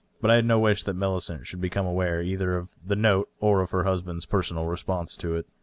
[0.19, 3.61] But I had no wish that Millicent should become aware either of the note or
[3.61, 5.45] of her husband's personal response to' it.